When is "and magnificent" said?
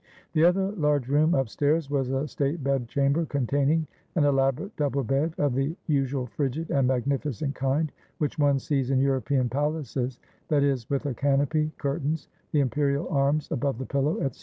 6.71-7.53